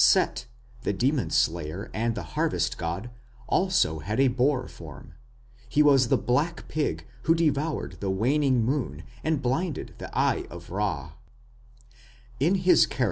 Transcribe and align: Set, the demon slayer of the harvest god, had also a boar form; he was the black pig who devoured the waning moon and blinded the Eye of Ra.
Set, 0.00 0.46
the 0.82 0.92
demon 0.92 1.28
slayer 1.28 1.90
of 1.92 2.14
the 2.14 2.22
harvest 2.38 2.78
god, 2.78 3.06
had 3.06 3.10
also 3.48 4.00
a 4.06 4.28
boar 4.28 4.68
form; 4.68 5.14
he 5.68 5.82
was 5.82 6.06
the 6.06 6.16
black 6.16 6.68
pig 6.68 7.04
who 7.22 7.34
devoured 7.34 7.96
the 7.98 8.08
waning 8.08 8.64
moon 8.64 9.02
and 9.24 9.42
blinded 9.42 9.96
the 9.98 10.08
Eye 10.16 10.46
of 10.50 10.70
Ra. 10.70 11.14